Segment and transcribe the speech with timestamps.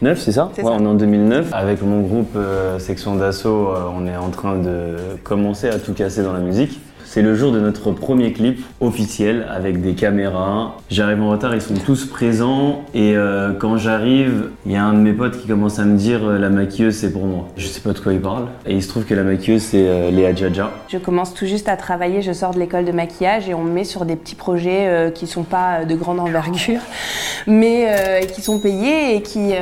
[0.00, 0.70] 2009, c'est ça Ouais, ça.
[0.70, 1.48] on est en 2009.
[1.52, 5.94] Avec mon groupe euh, Section d'Assaut, euh, on est en train de commencer à tout
[5.94, 6.80] casser dans la musique.
[7.16, 10.76] C'est le jour de notre premier clip officiel avec des caméras.
[10.90, 14.92] J'arrive en retard, ils sont tous présents et euh, quand j'arrive, il y a un
[14.92, 17.48] de mes potes qui commence à me dire euh, la maquilleuse c'est pour moi.
[17.56, 18.48] Je sais pas de quoi il parle.
[18.66, 20.70] Et il se trouve que la maquilleuse c'est euh, Léa Djadja.
[20.88, 23.72] Je commence tout juste à travailler, je sors de l'école de maquillage et on me
[23.72, 26.82] met sur des petits projets euh, qui sont pas de grande envergure,
[27.46, 29.52] mais qui sont payés et qui,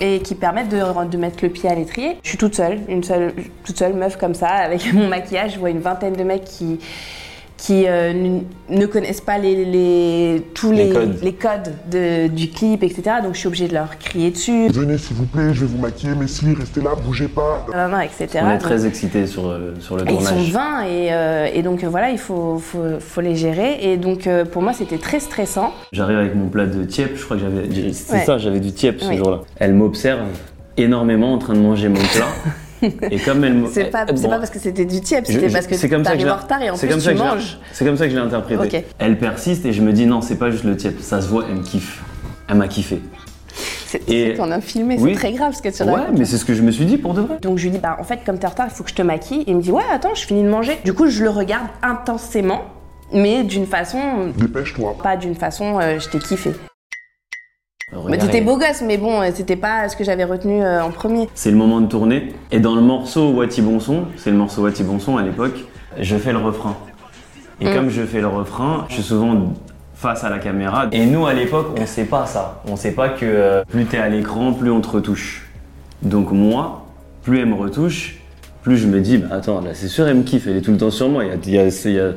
[0.00, 2.18] et qui permettent de, de mettre le pied à l'étrier.
[2.22, 3.32] Je suis toute seule, une seule,
[3.64, 5.54] toute seule meuf comme ça, avec mon maquillage.
[5.54, 6.73] Je vois une vingtaine de mecs qui
[7.56, 8.12] qui euh,
[8.68, 11.18] ne connaissent pas les, les- tous Les les, codes.
[11.22, 13.02] les codes de- du clip, etc.
[13.22, 15.78] Donc je suis obligée de leur crier dessus, Venez s'il vous plaît, je vais vous
[15.78, 17.64] maquiller, mais si, restez là, bougez pas.
[17.72, 18.40] nan, etc.
[18.44, 20.50] On est Donc- très excités sur, euh, sur le Et ils sont tournage.
[20.52, 23.78] 20 et, euh, et donc voilà, il faut, faut, faut les gérer.
[23.80, 25.72] Et donc euh, pour moi, c'était très stressant.
[25.92, 27.92] J'arrive avec mon plat de tiep, je crois que j'avais.
[27.94, 28.24] C'est Ouais.
[28.26, 29.16] ça, j'avais du tiep ce Oui.
[29.16, 29.40] jour-là.
[29.56, 30.20] Elle m'observe
[30.76, 32.26] énormément en train de manger mon plat.
[33.10, 33.66] et comme elle me.
[33.72, 36.36] C'est pas, bon, pas parce que c'était du tiep, c'était parce que t'arrives je en
[36.36, 37.58] retard et en plus comme ça tu manges.
[37.72, 38.84] C'est comme ça que je l'ai interprété.
[38.98, 41.44] Elle persiste et je me dis non, c'est pas juste le tiep, ça se voit,
[41.48, 42.02] elle me kiffe.
[42.48, 43.00] Elle m'a kiffé.
[43.86, 45.12] C'est Et- c'est qu'on a filmé, Oui.
[45.12, 46.18] c'est très grave ce que tu Ouais, racontes.
[46.18, 47.38] mais c'est ce que je me suis dit pour de vrai.
[47.40, 48.94] Donc je lui dis, bah en fait, comme t'es en retard, il faut que je
[48.96, 49.42] te maquille.
[49.42, 50.76] Et il me dit, ouais, attends, je finis de manger.
[50.84, 52.62] Du coup, je le regarde intensément,
[53.12, 53.98] mais d'une façon,
[54.36, 54.96] Dépêche-toi.
[55.02, 56.50] pas d'une façon, euh, je t'ai kiffé.
[57.94, 60.82] Mais Regarde, t'étais beau gosse, mais bon, euh, c'était pas ce que j'avais retenu euh,
[60.82, 61.28] en premier.
[61.34, 62.32] C'est le moment de tourner.
[62.50, 65.64] Et dans le morceau Wati Bonson, c'est le morceau Wati Bonson à l'époque,
[66.00, 66.76] je fais le refrain.
[67.60, 67.74] Et Mm.
[67.74, 69.54] comme je fais le refrain, je suis souvent
[69.94, 70.86] face à la caméra.
[70.92, 72.62] Et nous, à l'époque, on sait pas ça.
[72.68, 75.48] On sait pas que euh, plus t'es à l'écran, plus on te retouche.
[76.02, 76.86] Donc moi,
[77.22, 78.16] plus elle me retouche,
[78.62, 80.72] plus je me dis, bah attends, là c'est sûr, elle me kiffe, elle est tout
[80.72, 81.24] le temps sur moi.
[81.24, 82.10] Il y a, il y a-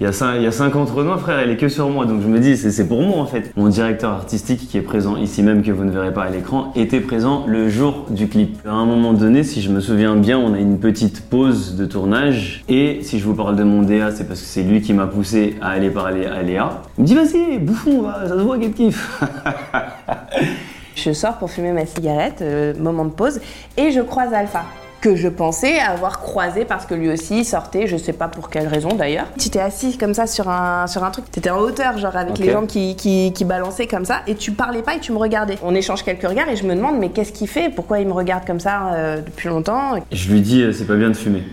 [0.00, 1.56] il y a- il y a cin- il y a 50 Renois, frère, elle est
[1.56, 2.06] que sur moi.
[2.06, 3.52] Donc je me dis, c'est pour moi en fait.
[3.56, 6.72] Mon directeur artistique qui est présent ici même, que vous ne verrez pas à l'écran,
[6.74, 8.58] était présent le jour du clip.
[8.66, 11.84] À un moment donné, si je me souviens bien, on a une petite pause de
[11.86, 12.64] tournage.
[12.68, 15.06] Et si je vous parle de mon DA, c'est parce que c'est lui qui m'a
[15.06, 16.82] poussé à aller parler à Léa.
[16.98, 19.20] Il me dit, vas-y, bouffon, ça se voit qu'elle kiffe.
[20.96, 23.40] Je sors pour fumer ma cigarette, euh, moment de pause,
[23.78, 24.64] et je croise Alpha.
[25.00, 28.68] Que je pensais avoir croisé parce que lui aussi sortait, je sais pas pour quelle
[28.68, 29.28] raison d'ailleurs.
[29.38, 32.38] Tu t'es assis comme ça sur un, sur un truc, t'étais en hauteur, genre avec
[32.38, 35.56] les qui, qui, qui balançaient comme ça, et tu parlais pas et tu me regardais.
[35.62, 37.70] On échange quelques regards et je me demande, mais qu'est-ce qu'il fait?
[37.70, 39.94] Pourquoi il me regarde comme ça euh, depuis longtemps?
[40.12, 41.44] Je lui dis, euh, c'est pas bien de fumer.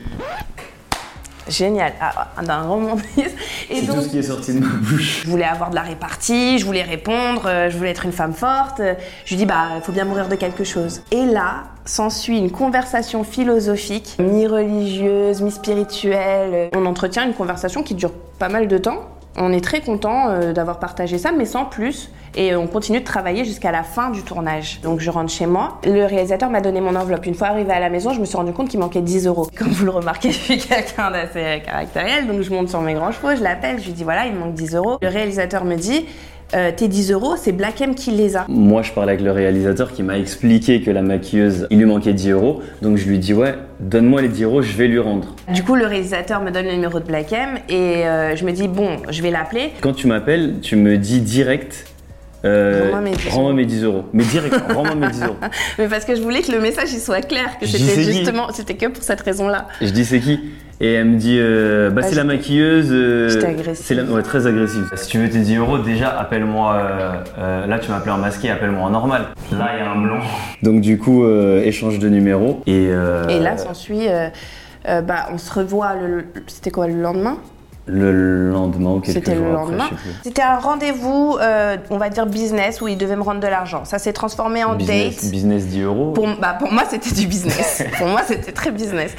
[1.50, 3.08] Génial, ah, ah, d'un romantisme.
[3.70, 5.24] Et C'est donc, tout ce qui est sorti de ma bouche.
[5.24, 8.34] Je voulais avoir de la répartie, je voulais répondre, euh, je voulais être une femme
[8.34, 8.82] forte.
[9.26, 11.02] Je lui dis, bah, il faut bien mourir de quelque chose.
[11.12, 16.70] Et là, s'ensuit une conversation philosophique, mi-religieuse, mi-spirituelle.
[16.76, 19.17] On entretient une conversation qui dure pas mal de temps.
[19.38, 22.10] On est très content euh, d'avoir partagé ça, mais sans plus.
[22.36, 24.80] Et on continue de travailler jusqu'à la fin du tournage.
[24.82, 25.80] Donc je rentre chez moi.
[25.86, 27.26] Le réalisateur m'a donné mon enveloppe.
[27.26, 29.48] Une fois arrivé à la maison, je me suis rendu compte qu'il manquait 10 euros.
[29.58, 32.28] Comme vous le remarquez, je suis quelqu'un d'assez caractériel.
[32.28, 34.40] Donc je monte sur mes grands chevaux, je l'appelle, je lui dis voilà, il me
[34.40, 34.98] manque 10 euros.
[35.02, 36.06] Le réalisateur me dit
[36.54, 38.46] euh, tes 10 euros, c'est Black M qui les a.
[38.48, 42.14] Moi, je parlais avec le réalisateur qui m'a expliqué que la maquilleuse, il lui manquait
[42.14, 42.62] 10 euros.
[42.82, 45.36] Donc je lui dis, ouais, donne-moi les 10 euros, je vais lui rendre.
[45.54, 48.52] Du coup, le réalisateur me donne le numéro de Black M et euh, je me
[48.52, 49.72] dis bon, je vais l'appeler.
[49.82, 51.86] Quand tu m'appelles, tu me dis direct.
[52.46, 54.04] Euh, Rends-moi mes 10 rends-moi mes 10 euros.
[54.14, 55.36] Mais direct, rends-moi mes 10 euros.
[55.80, 58.76] Mais parce que je voulais que le message il soit clair, que c'était justement, c'était
[58.76, 59.68] que pour cette raison-là.
[59.82, 60.40] Je dis, c'est qui
[60.80, 62.90] Et elle me dit, euh, bah, Ah, c'est la maquilleuse.
[62.92, 63.98] euh, j'étais agressive.
[64.08, 64.88] La, ouais, très agressive.
[64.96, 66.74] Si tu veux tes 10 euros, déjà, appelle-moi.
[66.76, 69.24] euh, euh, là, tu m'appelles en masqué, appelle-moi en normal.
[69.52, 70.20] Là, il y a un blanc.
[70.62, 72.62] Donc, du coup, euh, échange de numéros.
[72.68, 74.28] Et, euh, Et là, s'ensuit, euh,
[74.88, 77.38] euh, bah, on se revoit le- c'était quoi le lendemain?
[77.88, 79.90] Le lendemain ou quelques C'était le jours après, lendemain.
[80.24, 83.86] C'était un rendez-vous, euh, on va dire business, où il devait me rendre de l'argent.
[83.86, 85.32] Ça s'est transformé en Business, date.
[85.32, 86.12] business 10 euros.
[86.12, 87.84] Pour, bah, pour moi, c'était du business.
[87.98, 89.12] pour moi, c'était très business.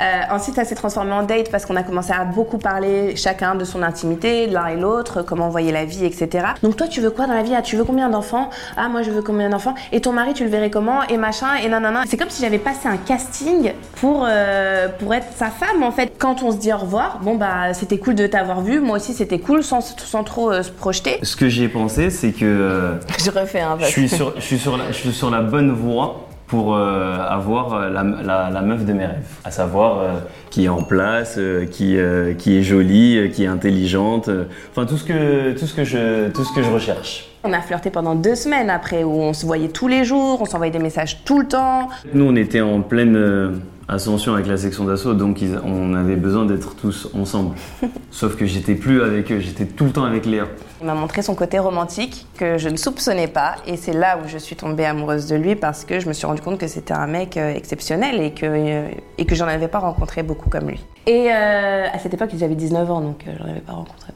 [0.00, 3.54] Euh, ensuite, ça s'est transformé en date parce qu'on a commencé à beaucoup parler chacun
[3.54, 6.46] de son intimité, de l'un et l'autre, comment on voyait la vie, etc.
[6.62, 8.50] Donc toi, tu veux quoi dans la vie Ah, Tu veux combien d'enfants?
[8.76, 9.74] Ah, moi, je veux combien d'enfants?
[9.92, 11.02] Et ton mari, tu le verrais comment?
[11.08, 12.02] Et machin, et nanana.
[12.06, 16.12] C'est comme si j'avais passé un casting pour, euh, pour être sa femme, en fait.
[16.18, 18.80] Quand on se dit au revoir, bon, bah, c'était cool de t'avoir vu.
[18.80, 21.18] Moi aussi, c'était cool, sans, sans trop euh, se projeter.
[21.22, 22.94] Ce que j'ai pensé, c'est que euh,
[23.24, 23.84] Je refais un peu.
[23.84, 27.18] je, suis sur, je, suis sur la, je suis sur la bonne voie pour euh,
[27.28, 29.36] avoir euh, la, la- la meuf de mes rêves.
[29.44, 30.08] À savoir euh,
[30.50, 31.96] qui est en place, euh, qui,
[32.38, 34.28] qui est jolie, qui est intelligente.
[34.72, 37.28] Enfin, tout, ce que, tout, ce que je, tout ce que je recherche.
[37.44, 40.44] On a flirté pendant deux semaines après, où on se voyait tous les jours, on
[40.44, 41.88] s'envoyait des messages tout le temps.
[42.12, 43.60] Nous, on était en pleine,
[43.90, 47.56] Ascension avec la section d'assaut, donc ils- on avait besoin d'être tous ensemble.
[48.10, 50.44] Sauf que j'étais plus avec eux, j'étais tout le temps avec Léa.
[50.82, 54.28] Il m'a montré son côté romantique que je ne soupçonnais pas et c'est là où
[54.28, 56.92] je suis tombée amoureuse de lui parce que je me suis rendu compte que c'était
[56.92, 60.68] un mec euh, exceptionnel et que, euh, et que j'en avais pas rencontré beaucoup comme
[60.68, 60.84] lui.
[61.06, 64.12] Et euh, à cette époque, j'avais 19 ans donc j'en avais pas rencontré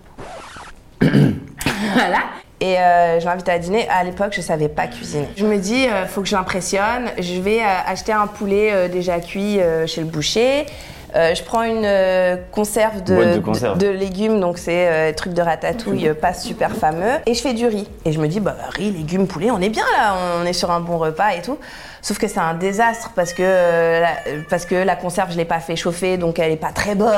[1.00, 1.10] beaucoup.
[1.94, 2.18] voilà.
[2.62, 3.88] Et euh, je l'invite à dîner.
[3.88, 5.26] À l'époque, je savais pas cuisiner.
[5.36, 7.10] Je me dis, euh, faut que je l'impressionne.
[7.18, 10.66] Je vais euh, acheter un poulet déjà cuit chez le boucher.
[11.14, 13.78] Euh, je prends une euh, conserve de, Boîte de conserve.
[13.78, 17.18] de légumes, donc c'est euh, truc de ratatouille euh, pas super fameux.
[17.26, 17.86] Et je fais du riz.
[18.04, 20.70] Et je me dis, bah riz, légumes, poulet, on est bien là, on est sur
[20.70, 21.58] un bon repas et tout.
[22.00, 24.08] Sauf que c'est un désastre parce que, la,
[24.50, 27.10] parce que la conserve, je l'ai pas fait chauffer, donc elle est pas très bonne.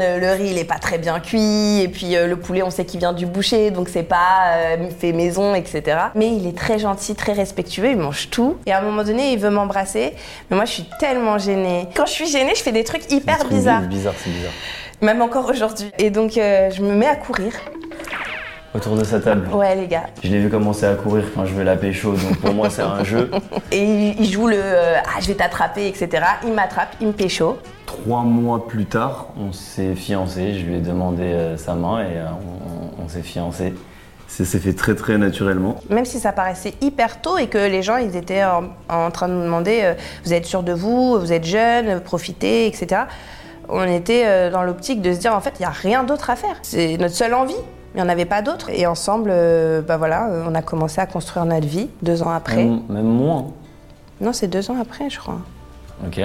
[0.00, 1.80] Le riz, il est pas très bien cuit.
[1.80, 5.54] Et puis le poulet, on sait qu'il vient du boucher, donc c'est pas fait maison,
[5.54, 5.96] etc.
[6.16, 8.56] Mais il est très gentil, très respectueux, il mange tout.
[8.66, 10.12] Et à un moment donné, il veut m'embrasser.
[10.50, 11.86] Mais moi, je suis tellement gênée.
[11.94, 13.82] Quand je suis gênée, je fais des trucs hyper Bizarre,
[14.16, 14.52] c'est bizarre.
[15.00, 15.90] Même encore aujourd'hui.
[15.98, 17.52] Et donc, euh, je me mets à courir.
[18.74, 19.48] Autour de sa table.
[19.52, 20.04] Ouais, les gars.
[20.22, 22.80] Je l'ai vu commencer à courir quand je vais la pécho, donc pour moi c'est
[22.80, 23.30] un jeu.
[23.70, 26.24] Et il, joue le euh, Ah, je vais t'attraper, etc.
[26.44, 27.58] Il m'attrape, il me pécho.
[27.84, 30.54] Trois mois plus tard, on s'est fiancés.
[30.54, 32.16] Je lui ai demandé euh, sa main et
[32.98, 33.74] on, on s'est fiancés.
[34.34, 35.76] Ça s'est fait très très naturellement.
[35.90, 39.28] Même si ça paraissait hyper tôt et que les gens, ils étaient en, en train
[39.28, 39.94] de nous demander euh,
[40.24, 41.20] Vous êtes sûr de vous?
[41.20, 42.00] Vous êtes jeune?
[42.00, 43.02] Profitez, etc.
[43.68, 46.30] On était euh, dans l'optique de se dire En fait, il n'y a rien d'autre
[46.30, 46.56] à faire.
[46.62, 47.54] C'est notre seule envie.
[47.94, 48.70] Il n'y en avait pas d'autre.
[48.70, 52.64] Et ensemble, euh, bah voilà, on a commencé à construire notre vie deux ans après.
[52.64, 53.48] Même, même moins.
[54.22, 55.40] Non, c'est deux ans après, je crois.
[56.06, 56.18] Ok.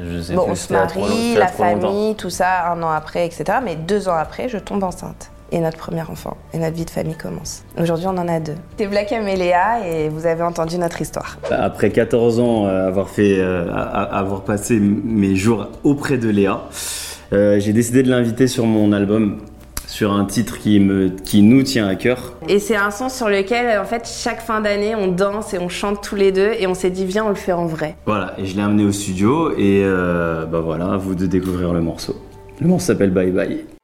[0.00, 1.56] Je sais Bon, plus, on se marie, la longtemps.
[1.56, 3.58] famille, tout ça, un an après, etc.
[3.64, 5.32] Mais deux ans après, je tombe enceinte.
[5.50, 6.36] Et notre premier enfant.
[6.52, 7.64] Et notre vie de famille commence.
[7.80, 8.56] Aujourd'hui, on en a deux.
[8.78, 11.38] C'est Black M et Léa et vous avez entendu notre histoire.
[11.50, 16.62] Après 14 ans, euh, avoir, fait, euh, avoir passé mes jours auprès de Léa,
[17.32, 19.38] euh, j'ai décidé de l'inviter sur mon album,
[19.86, 22.34] sur un titre qui, me, qui nous tient à cœur.
[22.48, 25.68] Et c'est un son sur lequel, en fait, chaque fin d'année, on danse et on
[25.68, 26.52] chante tous les deux.
[26.58, 27.96] Et on s'est dit, viens, on le fait en vrai.
[28.06, 31.72] Voilà, et je l'ai amené au studio et euh, bah voilà, à vous de découvrir
[31.72, 32.16] le morceau.
[32.60, 33.77] Le morceau s'appelle Bye Bye.